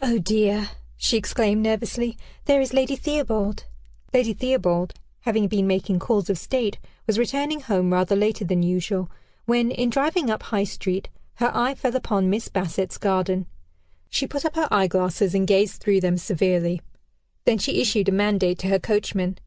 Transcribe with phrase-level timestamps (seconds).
[0.00, 3.64] "Oh, dear!" she exclaimed nervously, "there is Lady Theobald."
[4.12, 9.10] Lady Theobald, having been making calls of state, was returning home rather later than usual,
[9.44, 11.08] when, in driving up High Street,
[11.38, 13.46] her eye fell upon Miss Bassett's garden.
[14.08, 16.80] She put up her eyeglasses, and gazed through them severely;
[17.44, 19.38] then she issued a mandate to her coachman.